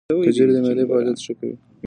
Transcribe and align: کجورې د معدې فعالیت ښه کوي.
کجورې 0.25 0.51
د 0.53 0.57
معدې 0.63 0.83
فعالیت 0.89 1.17
ښه 1.25 1.33
کوي. 1.39 1.55